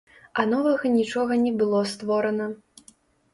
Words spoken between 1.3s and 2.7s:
не было створана.